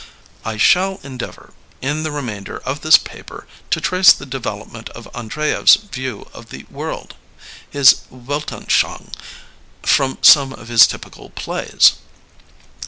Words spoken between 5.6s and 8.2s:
view of the world; his